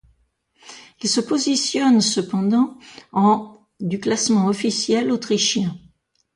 [1.03, 2.75] Il se positionne, cependant,
[3.11, 5.77] en du classement officiel autrichien.